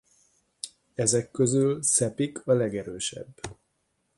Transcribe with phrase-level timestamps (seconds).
[0.95, 3.35] Ezek közül Sepik a legerősebb.